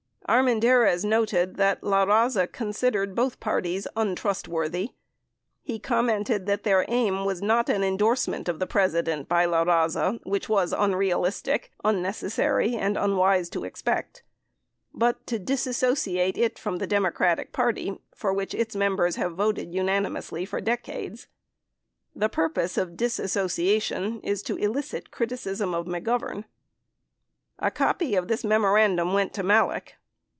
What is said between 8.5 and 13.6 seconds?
the President by La Raza which was "un realistic, unnecessary, and unwise